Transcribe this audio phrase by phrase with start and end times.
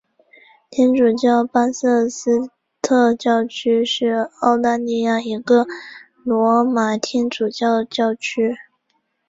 [0.71, 2.49] 天主教巴瑟斯
[2.81, 5.67] 特教区是澳大利亚一个
[6.25, 8.55] 罗马天主教教区。